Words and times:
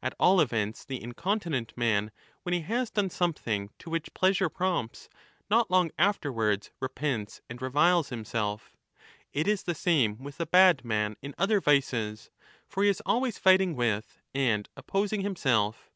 At 0.00 0.14
all 0.20 0.40
events 0.40 0.84
the 0.84 1.02
incontinent 1.02 1.76
man, 1.76 2.12
when 2.44 2.52
he 2.52 2.60
has 2.60 2.90
1211'' 2.92 2.94
done 2.94 3.10
something 3.10 3.70
to 3.80 3.90
which 3.90 4.14
pleasure 4.14 4.48
prompts, 4.48 5.08
not 5.50 5.68
long 5.68 5.90
after 5.98 6.32
wards 6.32 6.70
repents 6.78 7.40
and 7.50 7.60
reviles 7.60 8.10
himself. 8.10 8.76
It 9.32 9.48
is 9.48 9.64
the 9.64 9.74
same 9.74 10.22
with 10.22 10.36
the 10.36 10.46
bad 10.46 10.84
man 10.84 11.16
in 11.22 11.34
other 11.38 11.60
vices. 11.60 12.30
For 12.68 12.84
he 12.84 12.88
is 12.88 13.02
always 13.04 13.36
fighting 13.36 13.74
with 13.74 14.20
and 14.32 14.68
opposing 14.76 15.22
himself. 15.22 15.90